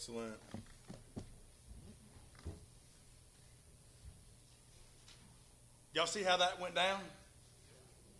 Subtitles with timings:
[0.00, 0.32] Excellent.
[5.92, 7.00] Y'all see how that went down?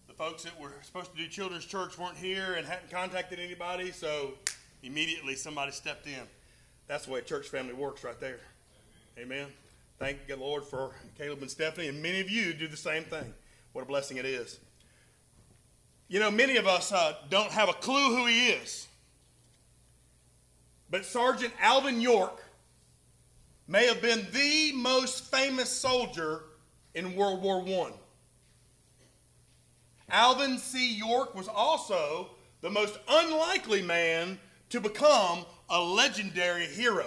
[0.06, 3.92] The folks that were supposed to do children's church weren't here and hadn't contacted anybody,
[3.92, 4.32] so
[4.82, 6.20] immediately somebody stepped in.
[6.86, 8.40] That's the way church family works right there.
[9.18, 9.46] Amen.
[9.98, 13.32] Thank the Lord for Caleb and Stephanie, and many of you do the same thing.
[13.72, 14.60] What a blessing it is.
[16.08, 18.86] You know, many of us uh, don't have a clue who he is.
[20.90, 22.42] But Sergeant Alvin York
[23.68, 26.42] may have been the most famous soldier
[26.94, 27.92] in World War I.
[30.10, 30.92] Alvin C.
[30.96, 32.30] York was also
[32.62, 34.38] the most unlikely man
[34.70, 37.06] to become a legendary hero.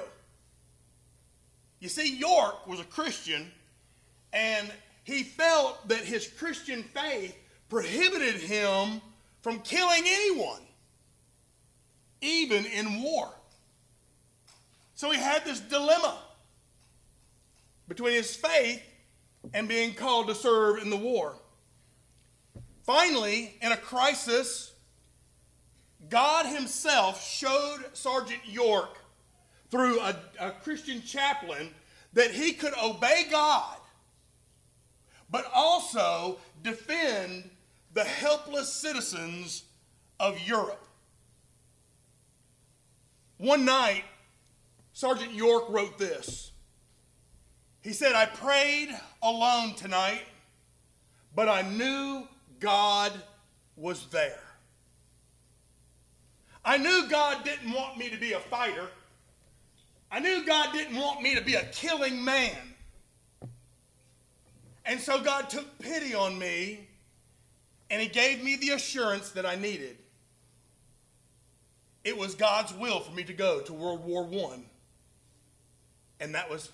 [1.79, 3.51] You see, York was a Christian,
[4.31, 4.71] and
[5.03, 9.01] he felt that his Christian faith prohibited him
[9.41, 10.61] from killing anyone,
[12.21, 13.33] even in war.
[15.03, 16.17] So he had this dilemma
[17.89, 18.81] between his faith
[19.53, 21.35] and being called to serve in the war.
[22.83, 24.71] Finally, in a crisis,
[26.09, 28.97] God Himself showed Sergeant York
[29.69, 31.71] through a, a, Christian chaplain
[32.13, 33.79] that he could obey God,
[35.29, 37.49] but also defend
[37.93, 39.65] the helpless citizens
[40.17, 40.87] of Europe.
[43.37, 44.05] One night,
[44.93, 46.51] Sergeant York wrote this.
[47.81, 48.89] He said, I prayed
[49.21, 50.21] alone tonight,
[51.35, 52.27] but I knew
[52.59, 53.11] God
[53.75, 54.39] was there.
[56.63, 58.87] I knew God didn't want me to be a fighter.
[60.09, 62.55] I knew God didn't want me to be a killing man.
[64.85, 66.87] And so God took pity on me
[67.89, 69.97] and He gave me the assurance that I needed.
[72.03, 74.59] It was God's will for me to go to World War I.
[76.19, 76.71] And that was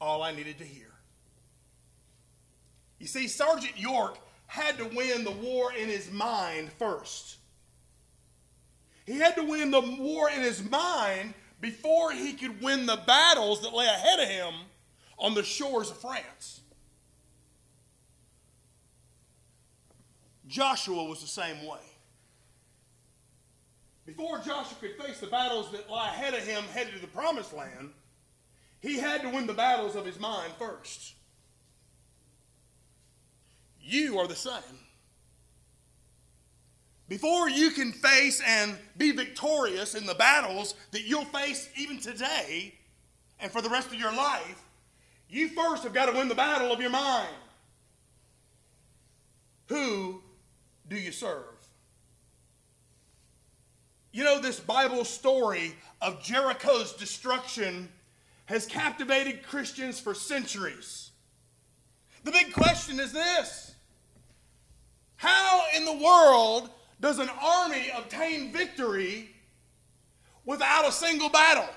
[0.00, 0.90] all I needed to hear.
[2.98, 7.38] You see, Sergeant York had to win the war in his mind first.
[9.06, 13.62] He had to win the war in his mind before he could win the battles
[13.62, 14.54] that lay ahead of him
[15.18, 16.60] on the shores of France.
[20.46, 21.80] Joshua was the same way.
[24.04, 27.54] Before Joshua could face the battles that lie ahead of him headed to the promised
[27.54, 27.90] land,
[28.82, 31.14] he had to win the battles of his mind first.
[33.80, 34.78] You are the same.
[37.08, 42.74] Before you can face and be victorious in the battles that you'll face even today
[43.38, 44.62] and for the rest of your life,
[45.28, 47.28] you first have got to win the battle of your mind.
[49.68, 50.22] Who
[50.88, 51.44] do you serve?
[54.12, 57.88] You know, this Bible story of Jericho's destruction
[58.52, 61.10] has captivated Christians for centuries.
[62.22, 63.74] The big question is this
[65.16, 66.68] How in the world
[67.00, 69.30] does an army obtain victory
[70.44, 71.68] without a single battle?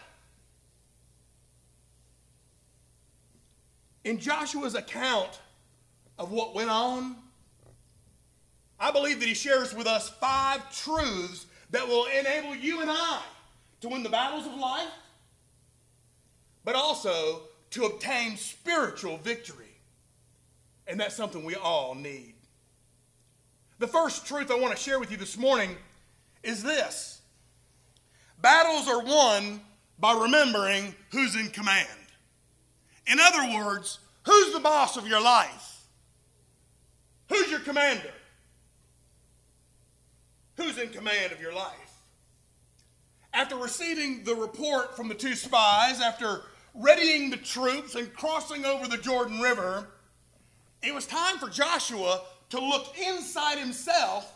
[4.04, 5.40] In Joshua's account
[6.20, 7.16] of what went on,
[8.82, 13.22] I believe that he shares with us five truths that will enable you and I
[13.80, 14.92] to win the battles of life,
[16.66, 19.78] but also to obtain spiritual victory.
[20.88, 22.34] And that's something we all need.
[23.80, 25.76] The first truth I want to share with you this morning
[26.44, 27.22] is this
[28.42, 29.62] battles are won
[30.00, 31.88] by remembering who's in command.
[33.08, 35.86] In other words, who's the boss of your life?
[37.30, 38.12] Who's your commander?
[40.58, 41.74] Who's in command of your life?
[43.34, 46.44] After receiving the report from the two spies, after
[46.80, 49.88] readying the troops and crossing over the Jordan River,
[50.84, 54.32] it was time for Joshua to look inside himself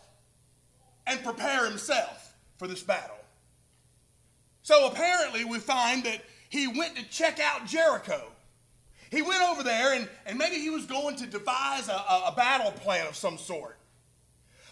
[1.06, 3.18] and prepare himself for this battle.
[4.62, 8.22] So apparently, we find that he went to check out Jericho.
[9.12, 12.34] He went over there and, and maybe he was going to devise a, a, a
[12.36, 13.78] battle plan of some sort.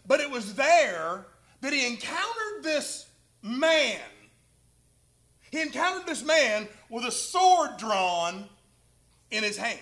[0.05, 1.25] But it was there
[1.61, 3.07] that he encountered this
[3.41, 3.99] man.
[5.51, 8.47] He encountered this man with a sword drawn
[9.31, 9.79] in his hand.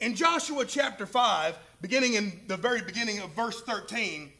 [0.00, 4.30] In Joshua chapter 5, beginning in the very beginning of verse 13,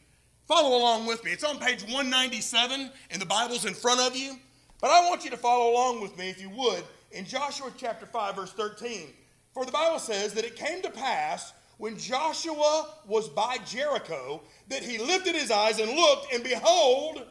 [0.47, 1.33] follow along with me.
[1.33, 4.37] It's on page 197 in the Bibles in front of you.
[4.81, 6.83] But I want you to follow along with me, if you would,
[7.13, 9.09] in Joshua chapter 5, verse 13.
[9.55, 14.83] For the Bible says that it came to pass when Joshua was by Jericho that
[14.83, 17.25] he lifted his eyes and looked, and behold,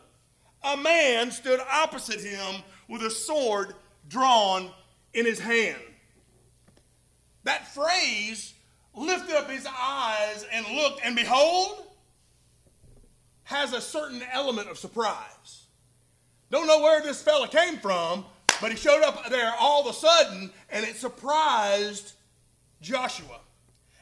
[0.64, 3.76] a man stood opposite him with a sword
[4.08, 4.70] drawn
[5.14, 5.82] in his hand.
[7.44, 8.54] That phrase,
[8.96, 11.86] lifted up his eyes and looked, and behold,
[13.44, 15.66] has a certain element of surprise.
[16.50, 18.26] Don't know where this fella came from,
[18.62, 22.14] but he showed up there all of a sudden, and it surprised
[22.82, 23.40] Joshua.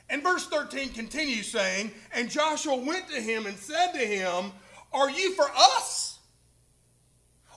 [0.10, 4.52] And verse 13 continues saying, And Joshua went to him and said to him,
[4.92, 6.20] Are you for us?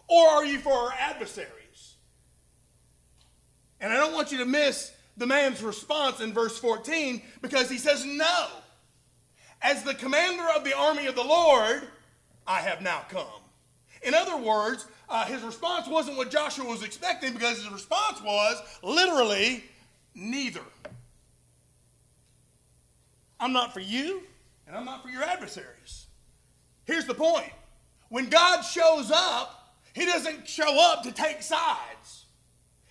[0.09, 1.95] Or are you for our adversaries?
[3.81, 7.79] And I don't want you to miss the man's response in verse 14 because he
[7.79, 8.47] says, No.
[9.63, 11.83] As the commander of the army of the Lord,
[12.47, 13.41] I have now come.
[14.03, 18.61] In other words, uh, his response wasn't what Joshua was expecting because his response was
[18.83, 19.65] literally,
[20.15, 20.61] neither.
[23.41, 24.23] I'm not for you,
[24.67, 26.07] and I'm not for your adversaries.
[26.85, 27.51] Here's the point
[28.09, 29.64] when God shows up,
[29.95, 32.27] he doesn't show up to take sides,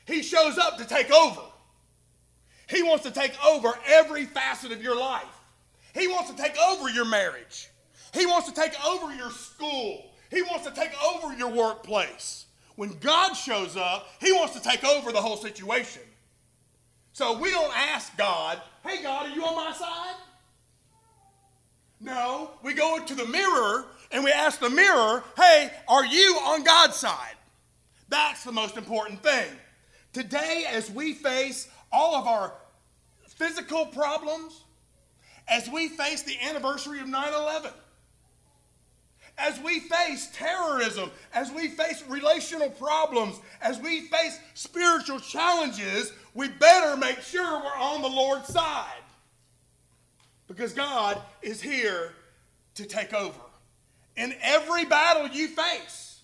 [0.05, 1.41] he shows up to take over.
[2.69, 5.25] He wants to take over every facet of your life.
[5.94, 7.69] He wants to take over your marriage.
[8.13, 10.05] He wants to take over your school.
[10.31, 12.45] He wants to take over your workplace.
[12.75, 16.01] When God shows up, He wants to take over the whole situation.
[17.11, 20.15] So we don't ask God, hey, God, are you on my side?
[21.99, 26.63] No, we go to the mirror and we ask the mirror, hey, are you on
[26.63, 27.36] God's side?
[28.10, 29.48] That's the most important thing.
[30.13, 32.54] Today, as we face all of our
[33.27, 34.62] physical problems,
[35.48, 37.71] as we face the anniversary of 9 11,
[39.39, 46.50] as we face terrorism, as we face relational problems, as we face spiritual challenges, we
[46.50, 48.86] better make sure we're on the Lord's side.
[50.48, 52.13] Because God is here
[52.75, 53.39] to take over.
[54.15, 56.21] In every battle you face,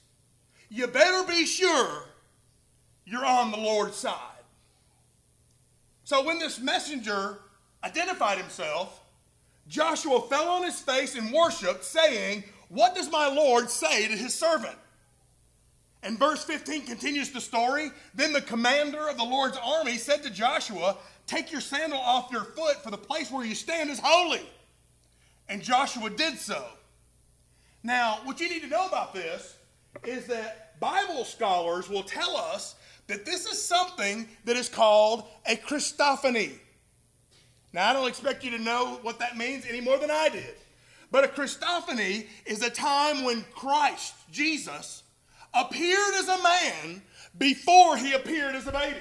[0.69, 2.03] you better be sure
[3.05, 4.15] you're on the Lord's side.
[6.03, 7.39] So when this messenger
[7.83, 9.03] identified himself,
[9.67, 14.33] Joshua fell on his face and worshiped, saying, What does my Lord say to his
[14.33, 14.75] servant?
[16.01, 17.91] And verse 15 continues the story.
[18.15, 20.97] Then the commander of the Lord's army said to Joshua,
[21.27, 24.47] Take your sandal off your foot, for the place where you stand is holy.
[25.47, 26.65] And Joshua did so.
[27.83, 29.55] Now, what you need to know about this
[30.03, 32.75] is that Bible scholars will tell us
[33.07, 36.53] that this is something that is called a Christophany.
[37.73, 40.55] Now, I don't expect you to know what that means any more than I did.
[41.11, 45.03] But a Christophany is a time when Christ, Jesus,
[45.53, 47.01] appeared as a man
[47.37, 48.97] before he appeared as a baby.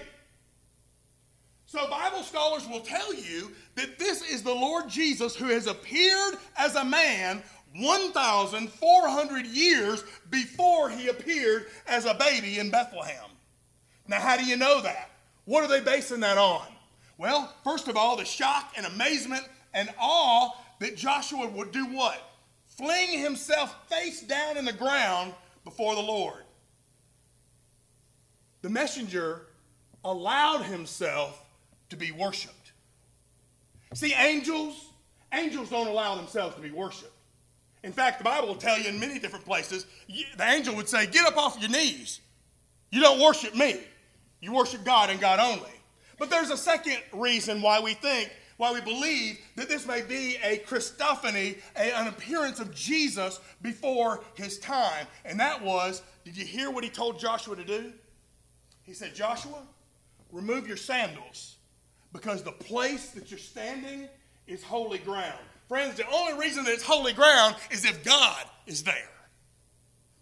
[1.66, 6.36] So, Bible scholars will tell you that this is the Lord Jesus who has appeared
[6.56, 7.42] as a man
[7.76, 13.30] 1,400 years before he appeared as a baby in Bethlehem.
[14.06, 15.10] Now, how do you know that?
[15.44, 16.66] What are they basing that on?
[17.18, 19.44] Well, first of all, the shock and amazement
[19.74, 20.50] and awe
[20.80, 22.20] that Joshua would do what?
[22.66, 25.34] Fling himself face down in the ground
[25.64, 26.44] before the Lord.
[28.62, 29.42] The messenger
[30.04, 31.44] allowed himself
[31.90, 32.72] to be worshiped.
[33.94, 34.92] See, angels,
[35.32, 37.12] angels don't allow themselves to be worshiped.
[37.82, 41.06] In fact, the Bible will tell you in many different places, the angel would say,
[41.06, 42.20] Get up off your knees.
[42.90, 43.80] You don't worship me,
[44.40, 45.70] you worship God and God only.
[46.18, 50.36] But there's a second reason why we think, why we believe that this may be
[50.42, 55.06] a Christophany, a, an appearance of Jesus before his time.
[55.24, 57.92] And that was, did you hear what he told Joshua to do?
[58.82, 59.62] He said, Joshua,
[60.32, 61.56] remove your sandals
[62.12, 64.08] because the place that you're standing
[64.48, 65.38] is holy ground.
[65.68, 68.94] Friends, the only reason that it's holy ground is if God is there.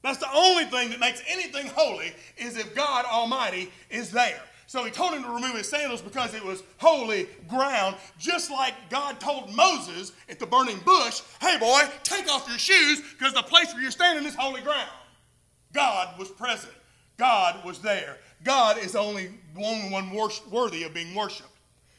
[0.02, 4.40] That's the only thing that makes anything holy is if God Almighty is there.
[4.68, 8.74] So he told him to remove his sandals because it was holy ground, just like
[8.90, 13.42] God told Moses at the burning bush, hey boy, take off your shoes because the
[13.42, 14.90] place where you're standing is holy ground.
[15.72, 16.72] God was present.
[17.16, 18.18] God was there.
[18.42, 20.10] God is the only one,
[20.50, 21.48] worthy of being worshiped.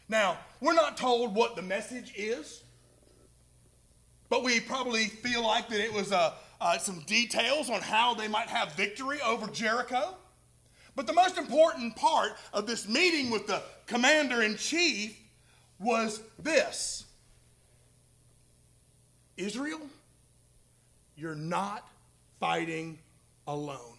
[0.10, 2.64] Now, we're not told what the message is,
[4.30, 8.28] but we probably feel like that it was uh, uh, some details on how they
[8.28, 10.16] might have victory over Jericho.
[10.96, 15.18] But the most important part of this meeting with the commander in chief
[15.80, 17.06] was this
[19.38, 19.82] Israel,
[21.16, 21.88] you're not
[22.40, 22.98] fighting
[23.46, 23.98] alone.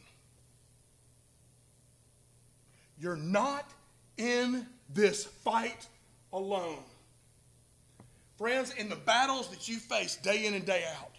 [3.00, 3.70] You're not
[4.16, 5.86] in this fight
[6.32, 6.82] alone.
[8.38, 11.10] Friends, in the battles that you face day in and day out,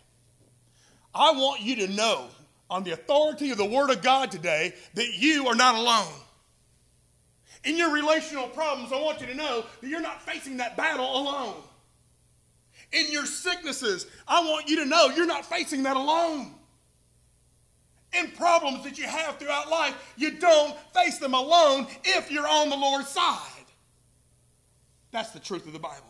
[1.14, 2.28] I want you to know
[2.70, 6.14] on the authority of the Word of God today that you are not alone.
[7.66, 11.06] In your relational problems, I want you to know that you're not facing that battle
[11.06, 11.56] alone.
[12.94, 16.54] In your sicknesses, I want you to know you're not facing that alone.
[18.14, 22.70] In problems that you have throughout life, you don't face them alone if you're on
[22.70, 23.66] the Lord's side.
[25.12, 26.09] That's the truth of the Bible.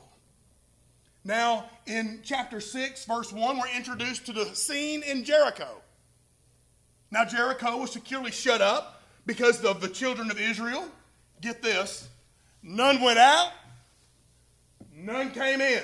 [1.24, 5.68] Now, in chapter 6, verse 1, we're introduced to the scene in Jericho.
[7.12, 10.86] Now, Jericho was securely shut up because of the children of Israel.
[11.42, 12.08] Get this
[12.62, 13.52] none went out,
[14.94, 15.84] none came in.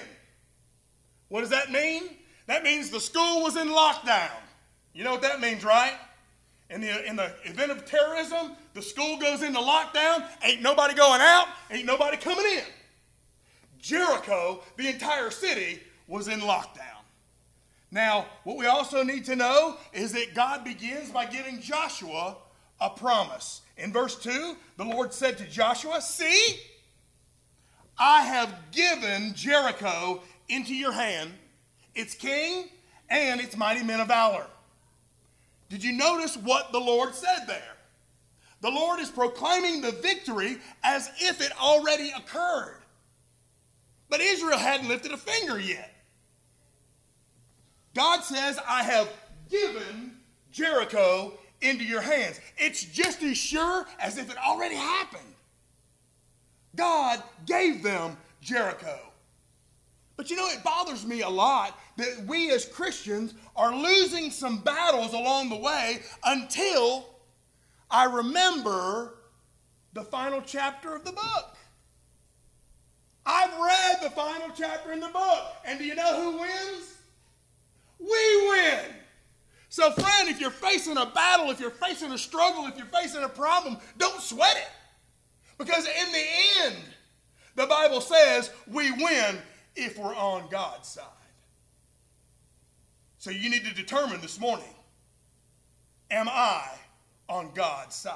[1.30, 2.04] What does that mean?
[2.48, 4.30] That means the school was in lockdown.
[4.94, 5.94] You know what that means, right?
[6.70, 11.22] In the, in the event of terrorism, the school goes into lockdown, ain't nobody going
[11.22, 12.64] out, ain't nobody coming in.
[13.80, 16.96] Jericho, the entire city, was in lockdown.
[17.92, 22.38] Now, what we also need to know is that God begins by giving Joshua
[22.82, 23.62] a promise.
[23.78, 26.60] In verse 2, the Lord said to Joshua, See,
[27.98, 31.32] I have given Jericho into your hand,
[31.94, 32.70] its king
[33.10, 34.48] and its mighty men of valor.
[35.70, 37.76] Did you notice what the Lord said there?
[38.62, 42.82] The Lord is proclaiming the victory as if it already occurred.
[44.16, 45.94] But Israel hadn't lifted a finger yet.
[47.94, 49.10] God says, I have
[49.50, 50.16] given
[50.54, 52.40] Jericho into your hands.
[52.58, 55.36] It's just as sure as if it already happened.
[56.78, 58.98] God gave them Jericho.
[60.16, 64.60] But you know, it bothers me a lot that we as Christians are losing some
[64.60, 67.06] battles along the way until
[67.92, 69.16] I remember
[69.92, 71.58] the final chapter of the book.
[73.26, 76.98] I've read the final chapter in the book, and do you know who wins?
[78.00, 78.80] We win.
[79.70, 83.24] So, friend, if you're facing a battle, if you're facing a struggle, if you're facing
[83.24, 84.70] a problem, don't sweat it.
[85.58, 86.24] Because in the
[86.66, 86.76] end,
[87.56, 89.38] the Bible says we win
[89.76, 91.04] if we're on God's side.
[93.18, 94.70] So you need to determine this morning
[96.12, 96.68] am I
[97.28, 98.14] on God's side?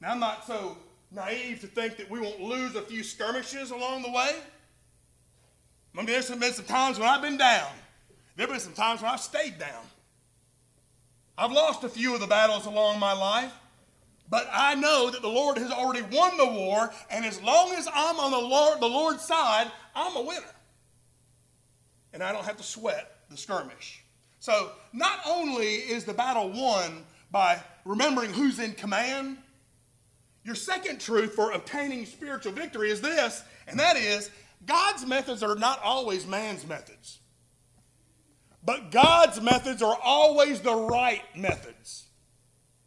[0.00, 0.78] Now, I'm not so
[1.14, 4.30] naive to think that we won't lose a few skirmishes along the way.
[5.94, 7.70] I mean, there's been some times when I've been down.
[8.36, 9.84] There have been some times when I've stayed down.
[11.38, 13.52] I've lost a few of the battles along my life,
[14.28, 17.88] but I know that the Lord has already won the war, and as long as
[17.92, 20.42] I'm on the, Lord, the Lord's side, I'm a winner.
[22.12, 24.02] And I don't have to sweat the skirmish.
[24.40, 29.38] So, not only is the battle won by remembering who's in command,
[30.44, 34.30] your second truth for obtaining spiritual victory is this, and that is
[34.66, 37.18] God's methods are not always man's methods.
[38.62, 42.04] But God's methods are always the right methods.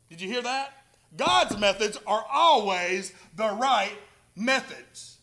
[0.10, 0.74] Did you hear that?
[1.16, 3.98] God's methods are always the right
[4.36, 5.18] methods.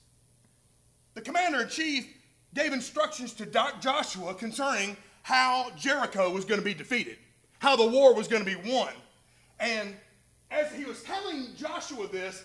[1.14, 2.06] The commander in chief
[2.54, 3.46] gave instructions to
[3.80, 7.18] Joshua concerning how Jericho was going to be defeated,
[7.58, 8.92] how the war was going to be won.
[9.58, 9.94] And
[10.54, 12.44] as he was telling Joshua this,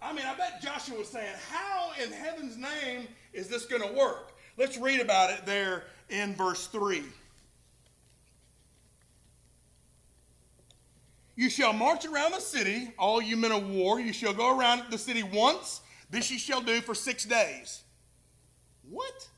[0.00, 3.92] I mean, I bet Joshua was saying, How in heaven's name is this going to
[3.94, 4.32] work?
[4.58, 7.02] Let's read about it there in verse 3.
[11.34, 13.98] You shall march around the city, all you men of war.
[13.98, 15.80] You shall go around the city once.
[16.10, 17.82] This you shall do for six days.
[18.90, 19.28] What?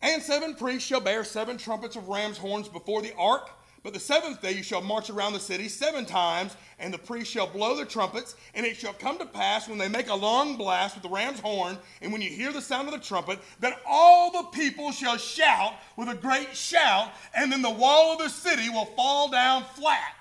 [0.00, 3.50] And seven priests shall bear seven trumpets of ram's horns before the ark.
[3.82, 7.32] But the seventh day you shall march around the city seven times, and the priests
[7.32, 8.34] shall blow their trumpets.
[8.54, 11.40] And it shall come to pass when they make a long blast with the ram's
[11.40, 15.16] horn, and when you hear the sound of the trumpet, that all the people shall
[15.16, 19.64] shout with a great shout, and then the wall of the city will fall down
[19.74, 20.14] flat.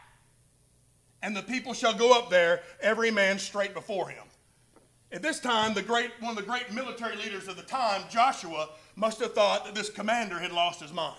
[1.23, 4.23] And the people shall go up there, every man straight before him.
[5.11, 8.69] At this time, the great, one of the great military leaders of the time, Joshua,
[8.95, 11.17] must have thought that this commander had lost his mind.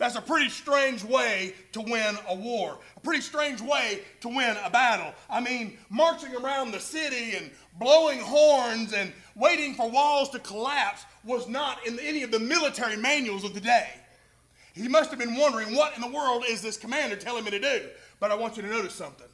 [0.00, 4.56] That's a pretty strange way to win a war, a pretty strange way to win
[4.64, 5.12] a battle.
[5.28, 11.04] I mean, marching around the city and blowing horns and waiting for walls to collapse
[11.22, 13.90] was not in any of the military manuals of the day.
[14.72, 17.60] He must have been wondering, what in the world is this commander telling me to
[17.60, 17.82] do?
[18.20, 19.28] But I want you to notice something.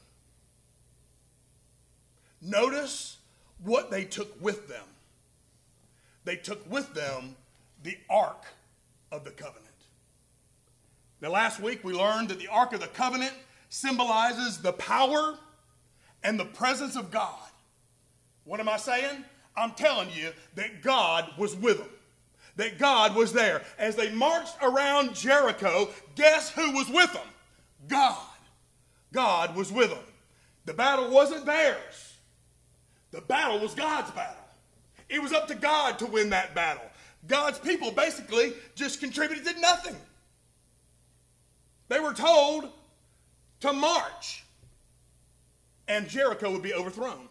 [2.42, 3.18] Notice
[3.62, 4.85] what they took with them.
[6.25, 7.37] They took with them
[7.85, 8.46] the Ark
[9.12, 9.65] of the Covenant.
[11.20, 13.32] Now, last week we learned that the Ark of the Covenant
[13.68, 15.38] symbolizes the power
[16.23, 17.38] and the presence of God.
[18.44, 19.25] What am I saying?
[19.56, 21.88] I'm telling you that God was with them.
[22.56, 23.62] that God was there.
[23.78, 27.26] As they marched around Jericho, guess who was with them?
[27.87, 28.16] God.
[29.12, 30.04] God was with them.
[30.64, 32.14] The battle wasn't theirs,
[33.12, 34.42] the battle was God's battle.
[35.08, 36.82] It was up to God to win that battle.
[37.28, 39.94] God's people basically just contributed to nothing.
[41.88, 42.71] They were told
[43.61, 44.45] to march,
[45.88, 47.28] and Jericho would be overthrown.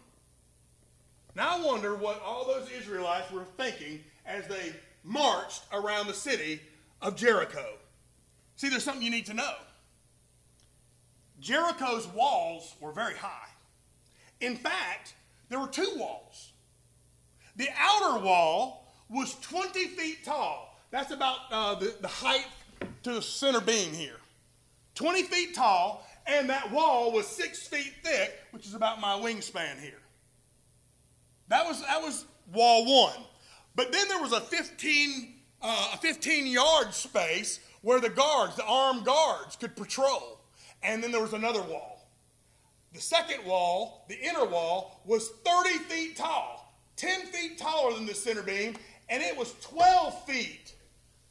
[1.34, 4.72] Now I wonder what all those Israelites were thinking as they
[5.04, 6.60] marched around the city
[7.02, 7.64] of Jericho.
[8.56, 9.54] See, there's something you need to know.
[11.40, 13.48] Jericho's walls were very high.
[14.40, 15.14] In fact,
[15.50, 16.52] there were two walls.
[17.56, 20.78] The outer wall was 20 feet tall.
[20.90, 22.46] That's about uh, the, the height
[23.02, 24.16] to the center beam here.
[24.96, 29.78] 20 feet tall, and that wall was six feet thick, which is about my wingspan
[29.80, 30.02] here.
[31.48, 33.22] That was, that was wall one.
[33.76, 38.64] But then there was a 15, uh, a 15 yard space where the guards, the
[38.64, 40.40] armed guards, could patrol.
[40.82, 42.08] And then there was another wall.
[42.92, 48.14] The second wall, the inner wall, was 30 feet tall, 10 feet taller than the
[48.14, 48.74] center beam,
[49.08, 50.74] and it was 12 feet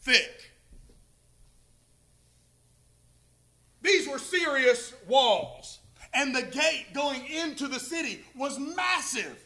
[0.01, 0.51] thick.
[3.86, 5.80] These were serious walls.
[6.13, 9.38] And the gate going into the city was massive,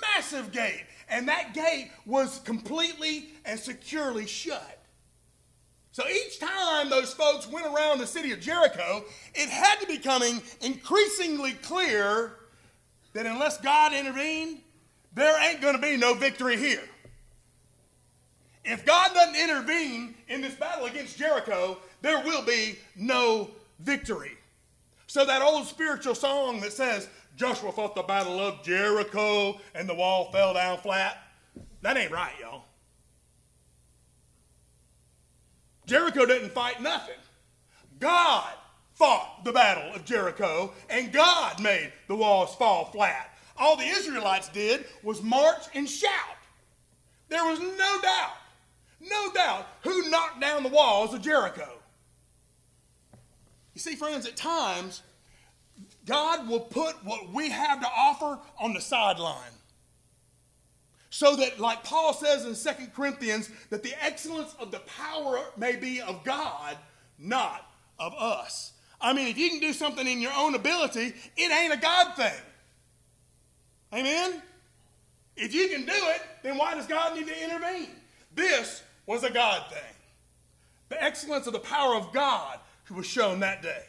[0.00, 0.84] massive gate.
[1.08, 4.78] And that gate was completely and securely shut.
[5.90, 9.96] So each time those folks went around the city of Jericho, it had to be
[9.96, 12.36] becoming increasingly clear
[13.14, 14.60] that unless God intervened,
[15.14, 16.84] there ain't going to be no victory here.
[18.64, 24.32] If God doesn't intervene in this battle against Jericho, there will be no victory.
[25.06, 29.94] So that old spiritual song that says, Joshua fought the battle of Jericho and the
[29.94, 31.18] wall fell down flat,
[31.82, 32.64] that ain't right, y'all.
[35.86, 37.14] Jericho didn't fight nothing.
[37.98, 38.52] God
[38.94, 43.38] fought the battle of Jericho, and God made the walls fall flat.
[43.56, 46.10] All the Israelites did was march and shout.
[47.28, 48.36] There was no doubt,
[49.00, 51.77] no doubt who knocked down the walls of Jericho.
[53.78, 55.02] You see, friends, at times,
[56.04, 59.52] God will put what we have to offer on the sideline.
[61.10, 65.76] So that, like Paul says in 2 Corinthians, that the excellence of the power may
[65.76, 66.76] be of God,
[67.20, 68.72] not of us.
[69.00, 72.16] I mean, if you can do something in your own ability, it ain't a God
[72.16, 72.40] thing.
[73.94, 74.42] Amen?
[75.36, 77.90] If you can do it, then why does God need to intervene?
[78.34, 79.94] This was a God thing.
[80.88, 82.58] The excellence of the power of God
[82.94, 83.82] was shown that day.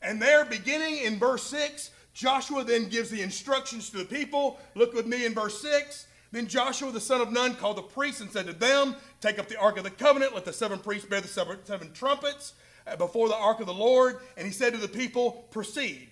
[0.00, 4.58] And there, beginning in verse 6, Joshua then gives the instructions to the people.
[4.74, 6.06] Look with me in verse 6.
[6.32, 9.48] Then Joshua the son of Nun called the priests and said to them, Take up
[9.48, 12.54] the ark of the covenant, let the seven priests bear the seven, seven trumpets
[12.86, 14.16] uh, before the ark of the Lord.
[14.36, 16.08] And he said to the people, Proceed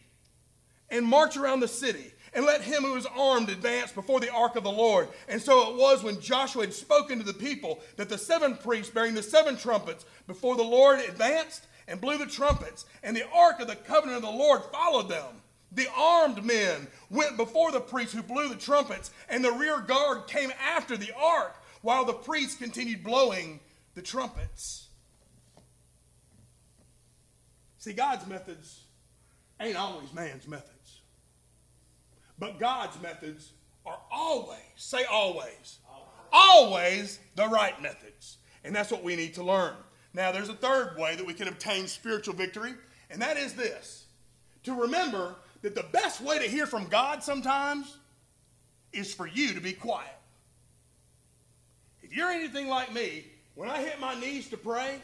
[0.90, 4.56] and march around the city and let him who is armed advance before the ark
[4.56, 5.08] of the Lord.
[5.28, 8.92] And so it was when Joshua had spoken to the people that the seven priests
[8.92, 13.60] bearing the seven trumpets before the Lord advanced and blew the trumpets, and the ark
[13.60, 15.42] of the covenant of the Lord followed them.
[15.72, 20.26] The armed men went before the priests who blew the trumpets, and the rear guard
[20.26, 23.60] came after the ark while the priests continued blowing
[23.94, 24.88] the trumpets.
[27.78, 28.82] See, God's methods
[29.58, 31.00] ain't always man's methods.
[32.38, 33.52] But God's methods
[33.86, 35.78] are always, say always,
[36.32, 38.38] always the right methods.
[38.64, 39.74] And that's what we need to learn.
[40.12, 42.74] Now, there's a third way that we can obtain spiritual victory,
[43.10, 44.06] and that is this
[44.64, 47.96] to remember that the best way to hear from God sometimes
[48.92, 50.08] is for you to be quiet.
[52.02, 54.98] If you're anything like me, when I hit my knees to pray,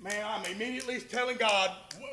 [0.00, 1.70] man, I'm immediately telling God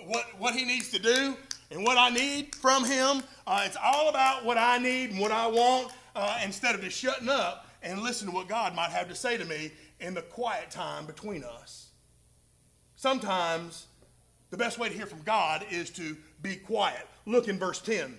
[0.07, 1.35] what, what He needs to do
[1.69, 3.23] and what I need from Him.
[3.45, 6.97] Uh, it's all about what I need and what I want uh, instead of just
[6.97, 9.71] shutting up and listening to what God might have to say to me
[10.03, 11.89] in the quiet time between us.
[12.95, 13.87] Sometimes
[14.51, 17.07] the best way to hear from God is to be quiet.
[17.25, 18.17] Look in verse 10.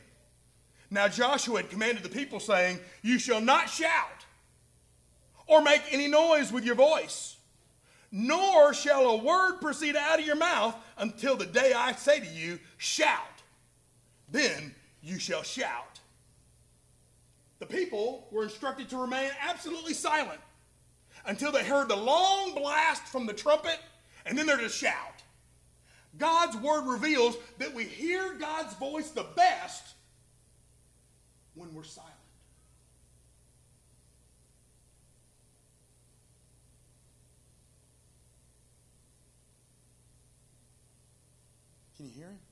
[0.91, 4.27] Now Joshua had commanded the people, saying, You shall not shout
[5.47, 7.37] or make any noise with your voice,
[8.11, 12.27] nor shall a word proceed out of your mouth until the day I say to
[12.27, 13.21] you, Shout.
[14.31, 16.01] Then you shall shout.
[17.59, 20.41] The people were instructed to remain absolutely silent
[21.27, 23.79] until they heard the long blast from the trumpet,
[24.27, 25.23] and then there's a shout.
[26.19, 29.95] God's word reveals that we hear God's voice the best
[31.55, 32.13] when we're silent.
[41.97, 42.44] Can you hear him?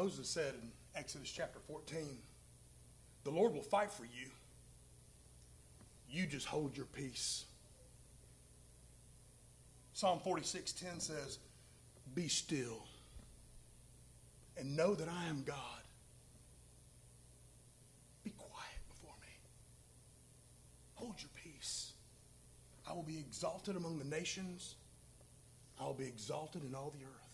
[0.00, 1.98] Moses said in Exodus chapter 14,
[3.24, 4.30] The Lord will fight for you.
[6.08, 7.44] You just hold your peace.
[9.92, 11.38] Psalm 46:10 says,
[12.14, 12.86] Be still
[14.56, 15.82] and know that I am God.
[18.24, 19.28] Be quiet before me.
[20.94, 21.92] Hold your peace.
[22.88, 24.76] I will be exalted among the nations.
[25.78, 27.30] I will be exalted in all the earth.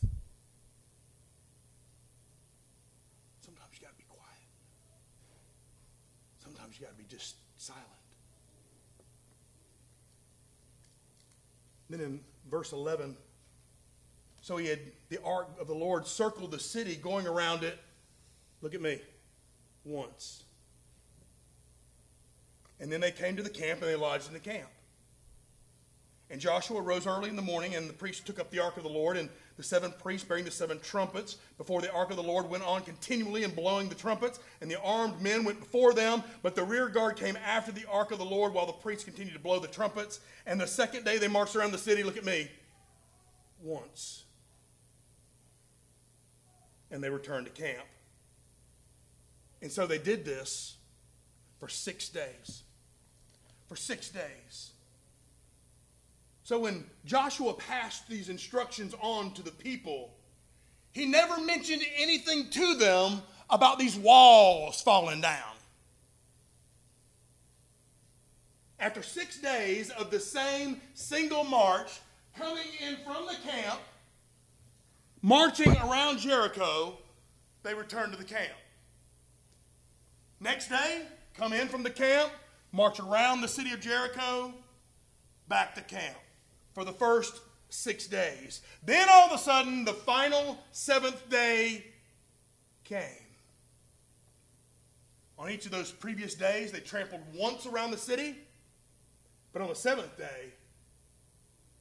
[3.46, 4.26] Sometimes you got to be quiet.
[6.76, 7.84] Sometimes you got to be just silent.
[11.88, 13.16] Then in verse 11,
[14.42, 17.78] so he had the ark of the Lord circled the city, going around it.
[18.62, 19.00] Look at me.
[19.84, 20.42] Once.
[22.80, 24.68] And then they came to the camp and they lodged in the camp.
[26.28, 28.82] And Joshua rose early in the morning, and the priest took up the ark of
[28.82, 32.22] the Lord, and the seven priests bearing the seven trumpets before the ark of the
[32.22, 36.22] Lord went on continually and blowing the trumpets, and the armed men went before them,
[36.42, 39.34] but the rear guard came after the ark of the Lord while the priests continued
[39.34, 40.20] to blow the trumpets.
[40.46, 42.50] And the second day they marched around the city, look at me,
[43.62, 44.24] once
[46.90, 47.86] and they returned to camp.
[49.62, 50.76] And so they did this
[51.58, 52.62] for six days.
[53.66, 54.72] For six days.
[56.46, 60.14] So when Joshua passed these instructions on to the people,
[60.92, 65.56] he never mentioned anything to them about these walls falling down.
[68.78, 71.90] After six days of the same single march,
[72.38, 73.80] coming in from the camp,
[75.22, 76.96] marching around Jericho,
[77.64, 78.54] they returned to the camp.
[80.38, 82.30] Next day, come in from the camp,
[82.70, 84.54] march around the city of Jericho,
[85.48, 86.16] back to camp
[86.76, 88.60] for the first six days.
[88.84, 91.86] Then all of a sudden, the final seventh day
[92.84, 93.00] came.
[95.38, 98.36] On each of those previous days, they trampled once around the city,
[99.54, 100.52] but on the seventh day,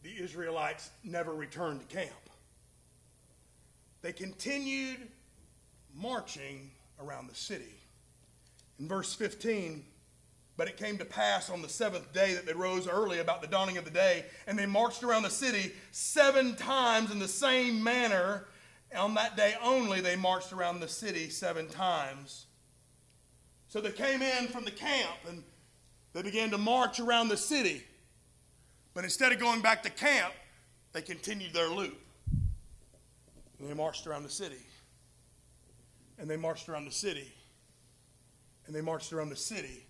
[0.01, 2.13] the Israelites never returned to camp
[4.05, 4.99] they continued
[5.95, 6.69] marching
[7.01, 7.73] around the city.
[8.77, 9.83] In verse 15,
[10.57, 13.47] but it came to pass on the seventh day that they rose early about the
[13.47, 17.83] dawning of the day, and they marched around the city seven times in the same
[17.83, 18.45] manner.
[18.95, 22.45] On that day only, they marched around the city seven times.
[23.67, 25.43] So they came in from the camp and
[26.13, 27.83] they began to march around the city.
[28.93, 30.33] But instead of going back to camp,
[30.93, 31.99] they continued their loop.
[33.59, 34.63] And they marched around the city.
[36.17, 37.33] And they marched around the city.
[38.65, 39.85] And they marched around the city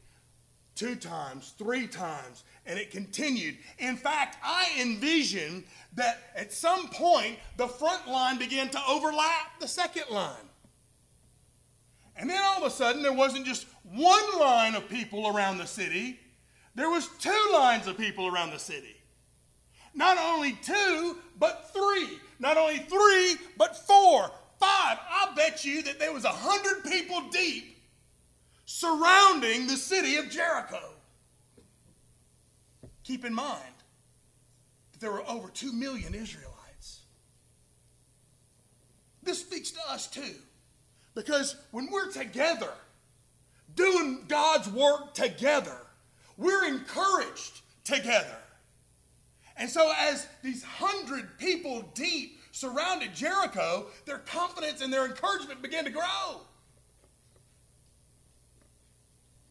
[0.75, 3.57] two times, three times, and it continued.
[3.79, 5.63] In fact, I envision
[5.95, 10.49] that at some point the front line began to overlap the second line.
[12.17, 15.65] And then all of a sudden there wasn't just one line of people around the
[15.65, 16.19] city,
[16.75, 18.95] there was two lines of people around the city.
[19.93, 22.19] Not only two, but three.
[22.37, 24.97] Not only three, but four, five.
[24.99, 27.74] I bet you that there was a hundred people deep
[28.65, 30.81] surrounding the city of Jericho.
[33.03, 33.61] Keep in mind
[34.91, 37.01] that there were over two million Israelites.
[39.21, 40.35] This speaks to us too,
[41.13, 42.73] because when we're together,
[43.75, 45.77] doing God's work together,
[46.37, 48.37] we're encouraged together.
[49.57, 55.85] And so, as these hundred people deep surrounded Jericho, their confidence and their encouragement began
[55.85, 56.41] to grow.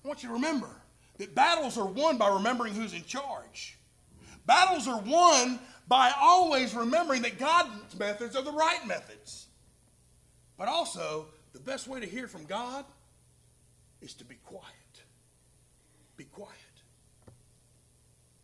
[0.05, 0.69] I want you to remember
[1.19, 3.79] that battles are won by remembering who's in charge.
[4.47, 9.47] Battles are won by always remembering that God's methods are the right methods.
[10.59, 12.85] But also, the best way to hear from God
[14.03, 14.65] is to be quiet.
[16.17, 16.53] Be quiet.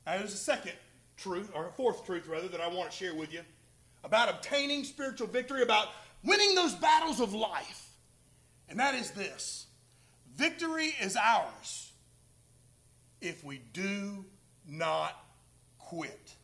[0.06, 0.72] Now, there's a second
[1.16, 3.42] truth, or a fourth truth rather, that I want to share with you
[4.02, 5.88] about obtaining spiritual victory, about
[6.24, 7.90] winning those battles of life.
[8.68, 9.66] And that is this
[10.36, 11.92] victory is ours
[13.20, 14.24] if we do
[14.66, 15.24] not
[15.78, 16.34] quit.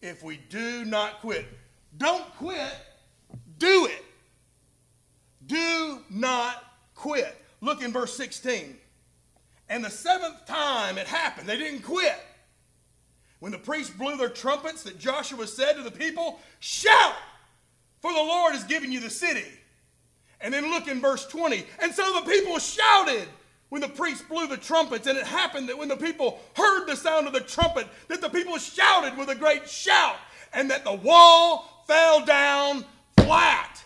[0.00, 1.46] If we do not quit.
[1.96, 2.74] Don't quit,
[3.58, 4.04] do it.
[5.46, 7.36] Do not quit.
[7.60, 8.76] Look in verse 16.
[9.68, 12.18] And the seventh time it happened, they didn't quit.
[13.38, 17.14] When the priests blew their trumpets, that Joshua said to the people, Shout,
[18.00, 19.46] for the Lord has given you the city.
[20.42, 21.64] And then look in verse 20.
[21.80, 23.28] And so the people shouted
[23.68, 26.96] when the priest blew the trumpets, and it happened that when the people heard the
[26.96, 30.16] sound of the trumpet, that the people shouted with a great shout,
[30.52, 32.84] and that the wall fell down
[33.18, 33.82] flat.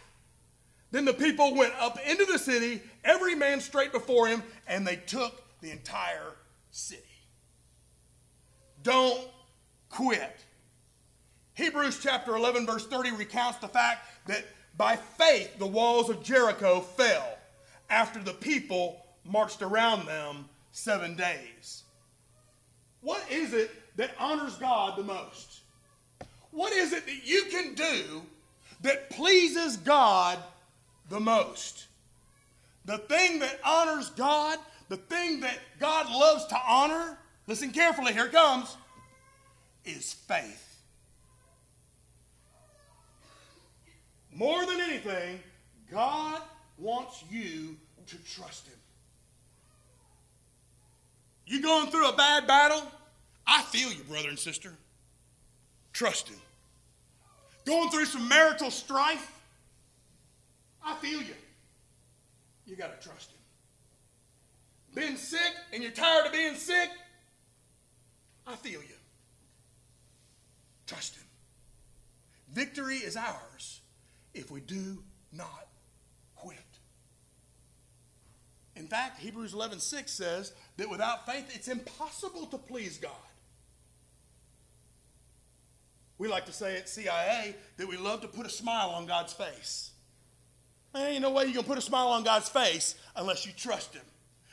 [0.90, 4.96] Then the people went up into the city, every man straight before him, and they
[4.96, 6.34] took the entire
[6.70, 7.02] city.
[8.82, 9.20] Don't
[9.88, 10.44] quit.
[11.54, 14.44] Hebrews chapter 11, verse 30 recounts the fact that
[14.76, 17.38] by faith the walls of Jericho fell
[17.88, 21.82] after the people marched around them seven days.
[23.00, 25.60] What is it that honors God the most?
[26.50, 28.22] What is it that you can do
[28.82, 30.38] that pleases God
[31.08, 31.86] the most?
[32.84, 34.58] The thing that honors God,
[34.88, 38.76] the thing that God loves to honor, listen carefully, here it comes,
[39.84, 40.65] is faith.
[44.36, 45.40] More than anything,
[45.90, 46.42] God
[46.76, 47.74] wants you
[48.06, 48.76] to trust Him.
[51.46, 52.82] You going through a bad battle?
[53.46, 54.74] I feel you, brother and sister.
[55.94, 56.38] Trust Him.
[57.64, 59.32] Going through some marital strife?
[60.84, 61.34] I feel you.
[62.66, 63.38] You got to trust Him.
[64.94, 66.90] Been sick and you're tired of being sick?
[68.46, 68.96] I feel you.
[70.86, 71.24] Trust Him.
[72.52, 73.80] Victory is ours
[74.36, 75.66] if we do not
[76.34, 76.58] quit.
[78.76, 83.12] In fact, Hebrews 11 6 says that without faith, it's impossible to please God.
[86.18, 89.32] We like to say at CIA that we love to put a smile on God's
[89.32, 89.90] face.
[90.94, 93.94] There ain't no way you can put a smile on God's face unless you trust
[93.94, 94.04] Him,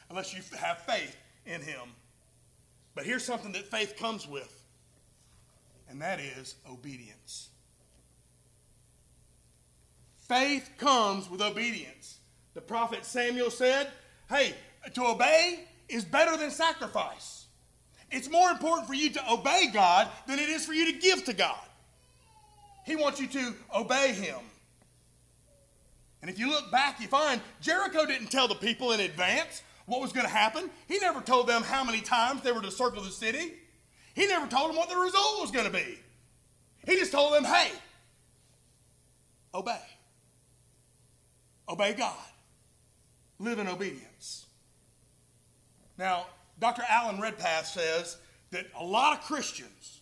[0.10, 1.16] unless you have faith
[1.46, 1.96] in Him.
[2.96, 4.64] But here's something that faith comes with,
[5.90, 7.50] and that is obedience.
[10.34, 12.18] Faith comes with obedience.
[12.56, 13.92] The prophet Samuel said,
[14.28, 14.56] Hey,
[14.96, 17.46] to obey is better than sacrifice.
[18.10, 21.24] It's more important for you to obey God than it is for you to give
[21.26, 21.64] to God.
[22.84, 24.40] He wants you to obey Him.
[26.24, 30.02] And if you look back, you find Jericho didn't tell the people in advance what
[30.02, 30.68] was going to happen.
[30.88, 33.54] He never told them how many times they were to circle the city.
[34.16, 36.00] He never told them what the result was going to be.
[36.88, 37.70] He just told them, hey,
[39.54, 39.80] obey.
[41.68, 42.16] Obey God.
[43.40, 44.46] Live in obedience.
[45.98, 46.28] Now,
[46.60, 46.84] Dr.
[46.88, 48.18] Alan Redpath says
[48.52, 50.02] that a lot of Christians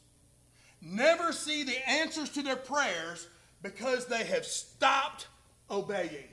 [0.82, 3.28] never see the answers to their prayers
[3.62, 5.28] because they have stopped
[5.69, 6.28] obeying.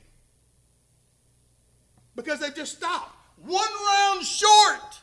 [2.17, 3.15] Because they've just stopped.
[3.45, 5.01] One round short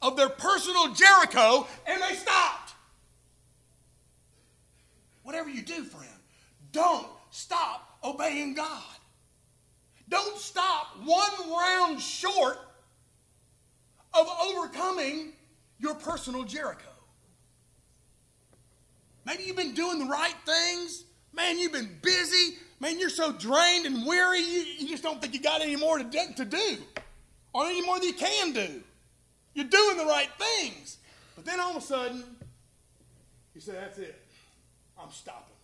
[0.00, 2.74] of their personal Jericho and they stopped.
[5.22, 6.08] Whatever you do, friend,
[6.72, 8.95] don't stop obeying God.
[10.08, 12.58] Don't stop one round short
[14.14, 15.32] of overcoming
[15.78, 16.88] your personal Jericho.
[19.24, 21.04] Maybe you've been doing the right things.
[21.32, 22.56] Man, you've been busy.
[22.78, 25.98] Man, you're so drained and weary, you, you just don't think you got any more
[25.98, 26.78] to to do
[27.52, 28.82] or any more that you can do.
[29.54, 30.98] You're doing the right things.
[31.34, 32.22] But then all of a sudden,
[33.54, 34.22] you say, That's it.
[35.00, 35.54] I'm stopping.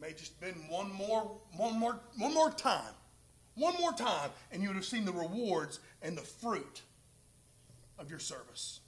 [0.00, 2.94] May just been one more, one more, one more time.
[3.54, 6.82] One more time, and you would have seen the rewards and the fruit
[7.98, 8.80] of your service.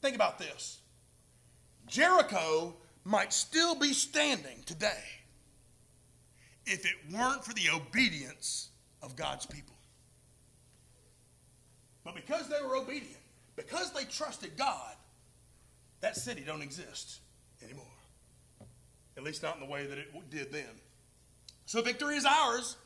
[0.00, 0.78] Think about this.
[1.86, 5.02] Jericho might still be standing today
[6.64, 8.70] if it weren't for the obedience
[9.02, 9.74] of God's people.
[12.04, 13.16] But because they were obedient,
[13.56, 14.94] because they trusted God,
[16.00, 17.20] that city don't exist
[17.62, 17.84] anymore.
[19.20, 20.64] At least not in the way that it did then.
[21.66, 22.76] So victory is ours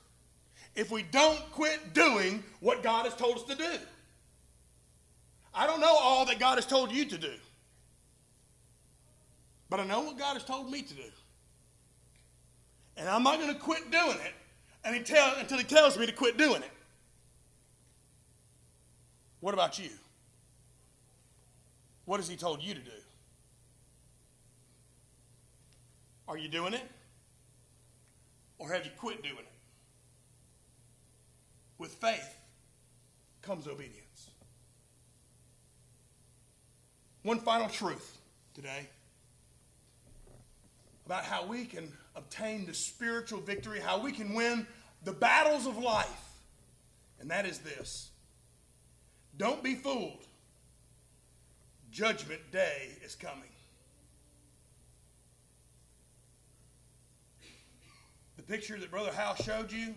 [0.74, 3.70] if we don't quit doing what God has told us to do.
[5.54, 7.30] I don't know all that God has told you to do,
[9.70, 11.02] but I know what God has told me to do.
[12.96, 14.34] And I'm not going to quit doing it
[14.84, 16.72] until he tells me to quit doing it.
[19.38, 19.90] What about you?
[22.06, 22.90] What has he told you to do?
[26.28, 26.82] Are you doing it?
[28.58, 29.48] Or have you quit doing it?
[31.78, 32.36] With faith
[33.42, 34.30] comes obedience.
[37.22, 38.18] One final truth
[38.54, 38.86] today
[41.06, 44.66] about how we can obtain the spiritual victory, how we can win
[45.04, 46.08] the battles of life.
[47.20, 48.10] And that is this
[49.36, 50.26] don't be fooled.
[51.90, 53.50] Judgment day is coming.
[58.33, 59.94] The picture that Brother Howe showed you,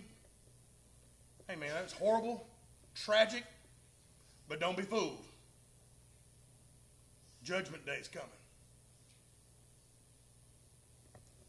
[1.48, 2.48] hey man, that's horrible,
[2.96, 3.44] tragic,
[4.48, 5.26] but don't be fooled.
[7.44, 8.28] Judgment day is coming.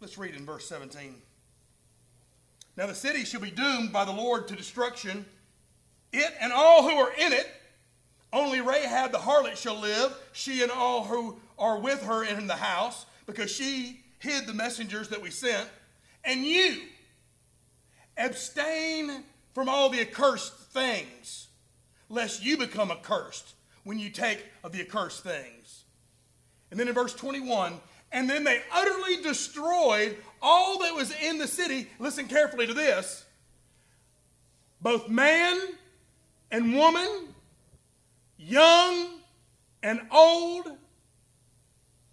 [0.00, 1.14] Let's read in verse 17.
[2.76, 5.24] Now the city shall be doomed by the Lord to destruction,
[6.12, 7.48] it and all who are in it.
[8.32, 12.54] Only Rahab the harlot shall live, she and all who are with her in the
[12.54, 15.68] house, because she hid the messengers that we sent.
[16.28, 16.82] And you
[18.18, 21.48] abstain from all the accursed things,
[22.10, 25.84] lest you become accursed when you take of the accursed things.
[26.70, 27.80] And then in verse 21,
[28.12, 31.88] and then they utterly destroyed all that was in the city.
[31.98, 33.24] Listen carefully to this
[34.82, 35.58] both man
[36.50, 37.28] and woman,
[38.36, 39.20] young
[39.82, 40.68] and old,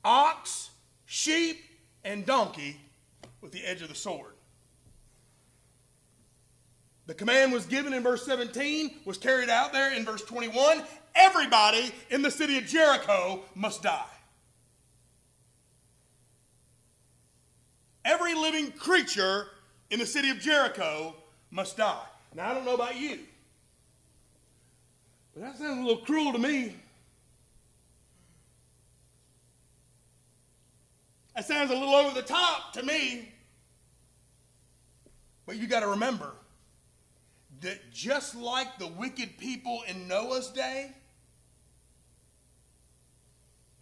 [0.06, 0.70] ox,
[1.06, 1.62] sheep,
[2.06, 2.80] and donkey
[3.46, 4.34] with the edge of the sword.
[7.06, 10.82] The command was given in verse 17, was carried out there in verse 21.
[11.14, 14.04] Everybody in the city of Jericho must die.
[18.04, 19.46] Every living creature
[19.92, 21.16] in the city of Jericho
[21.52, 22.04] must die.
[22.34, 23.20] Now, I don't know about you,
[25.36, 26.76] but that sounds a little cruel to me.
[31.36, 33.34] That sounds a little over the top to me.
[35.46, 36.32] But you got to remember
[37.62, 40.92] that just like the wicked people in Noah's day,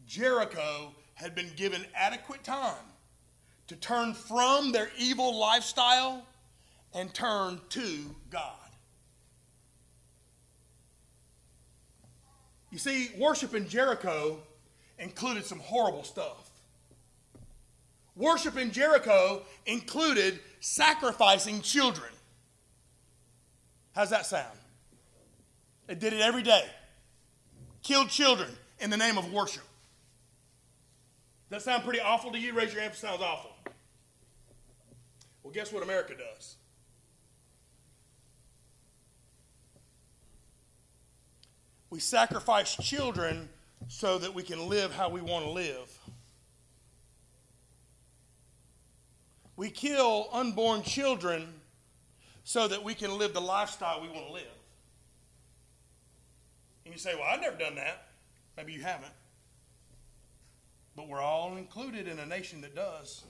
[0.06, 2.76] Jericho had been given adequate time
[3.68, 6.26] to turn from their evil lifestyle
[6.94, 8.54] and turn to God.
[12.72, 14.40] You see, worship in Jericho
[14.98, 16.50] included some horrible stuff.
[18.16, 22.10] Worship in Jericho included sacrificing children.
[23.96, 24.58] How's that sound?
[25.88, 26.66] They did it every day.
[27.82, 28.50] Killed children
[28.80, 29.64] in the name of worship.
[31.50, 32.54] Does that sound pretty awful to you?
[32.54, 33.52] Raise your hand if it sounds awful.
[35.44, 36.56] Well, guess what America does?
[41.90, 43.50] We sacrifice children
[43.88, 45.93] so that we can live how we want to live.
[49.56, 51.54] We kill unborn children
[52.44, 54.44] so that we can live the lifestyle we want to live.
[56.86, 58.08] And you say, Well, I've never done that.
[58.58, 59.14] Maybe you haven't.
[60.96, 63.24] But we're all included in a nation that does.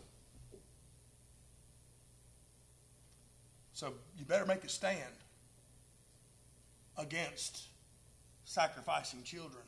[3.74, 5.00] So you better make a stand
[6.98, 7.64] against
[8.46, 9.64] sacrificing children.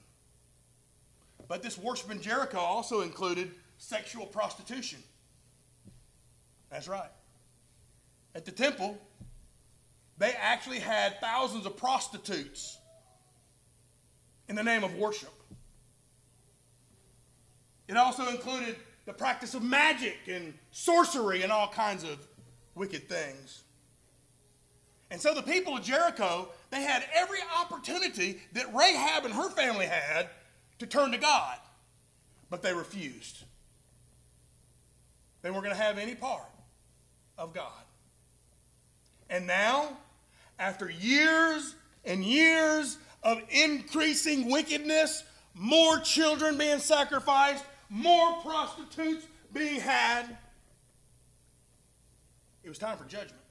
[1.47, 4.99] But this worship in Jericho also included sexual prostitution.
[6.69, 7.11] That's right.
[8.33, 8.97] At the temple,
[10.17, 12.77] they actually had thousands of prostitutes
[14.47, 15.33] in the name of worship.
[17.87, 18.75] It also included
[19.05, 22.27] the practice of magic and sorcery and all kinds of
[22.73, 23.63] wicked things.
[25.11, 29.85] And so the people of Jericho, they had every opportunity that Rahab and her family
[29.85, 30.29] had
[30.79, 31.57] to turn to God,
[32.49, 33.43] but they refused.
[35.41, 36.49] They weren't going to have any part
[37.37, 37.71] of God.
[39.29, 39.97] And now,
[40.59, 50.37] after years and years of increasing wickedness, more children being sacrificed, more prostitutes being had,
[52.63, 53.41] it was time for judgment.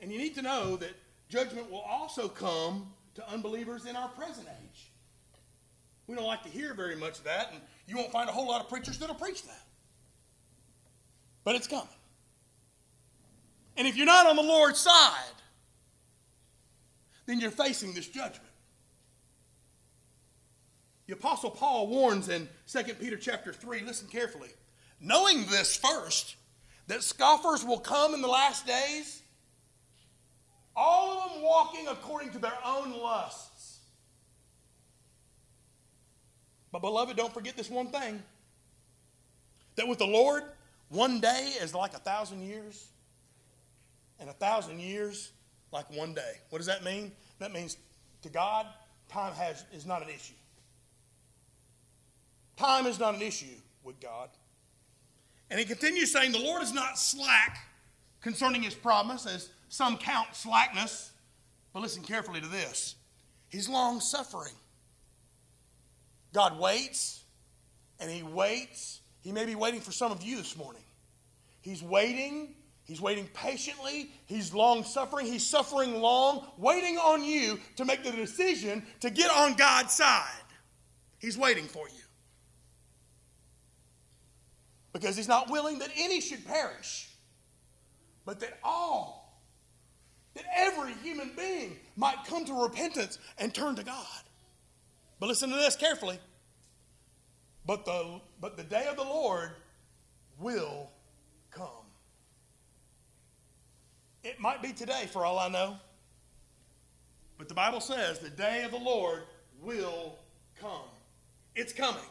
[0.00, 0.94] And you need to know that
[1.28, 4.90] judgment will also come to unbelievers in our present age.
[6.06, 8.46] We don't like to hear very much of that, and you won't find a whole
[8.46, 9.63] lot of preachers that'll preach that.
[11.44, 11.86] But it's coming.
[13.76, 15.20] And if you're not on the Lord's side,
[17.26, 18.42] then you're facing this judgment.
[21.06, 24.48] The apostle Paul warns in 2 Peter chapter 3, listen carefully.
[25.00, 26.36] Knowing this first,
[26.86, 29.22] that scoffers will come in the last days,
[30.76, 33.80] all of them walking according to their own lusts.
[36.72, 38.22] But, beloved, don't forget this one thing
[39.76, 40.42] that with the Lord,
[40.88, 42.88] one day is like a thousand years,
[44.20, 45.32] and a thousand years
[45.72, 46.40] like one day.
[46.50, 47.12] What does that mean?
[47.38, 47.76] That means
[48.22, 48.66] to God,
[49.08, 50.34] time has, is not an issue.
[52.56, 54.30] Time is not an issue with God.
[55.50, 57.58] And he continues saying, The Lord is not slack
[58.20, 61.12] concerning his promise, as some count slackness.
[61.72, 62.94] But listen carefully to this
[63.48, 64.54] He's long suffering.
[66.32, 67.22] God waits,
[68.00, 69.00] and he waits.
[69.24, 70.84] He may be waiting for some of you this morning.
[71.60, 72.54] He's waiting
[72.84, 74.10] He's waiting patiently.
[74.26, 75.26] He's long suffering.
[75.26, 80.28] He's suffering long, waiting on you to make the decision to get on God's side.
[81.18, 82.02] He's waiting for you.
[84.92, 87.08] Because he's not willing that any should perish,
[88.26, 89.40] but that all,
[90.34, 94.22] that every human being might come to repentance and turn to God.
[95.18, 96.18] But listen to this carefully.
[97.66, 99.50] But the, but the day of the Lord
[100.38, 100.90] will
[101.50, 101.68] come.
[104.22, 105.76] It might be today, for all I know.
[107.38, 109.22] But the Bible says the day of the Lord
[109.62, 110.18] will
[110.60, 110.88] come.
[111.54, 112.02] It's coming.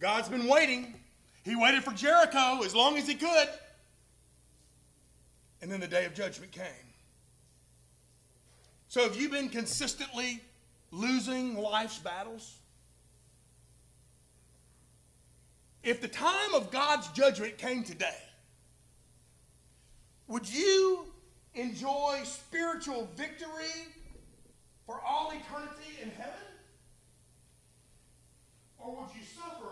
[0.00, 0.94] God's been waiting.
[1.44, 3.48] He waited for Jericho as long as he could.
[5.60, 6.64] And then the day of judgment came.
[8.88, 10.40] So have you been consistently
[10.90, 12.58] losing life's battles?
[15.82, 18.16] If the time of God's judgment came today,
[20.28, 21.06] would you
[21.54, 23.88] enjoy spiritual victory
[24.86, 26.32] for all eternity in heaven?
[28.78, 29.71] Or would you suffer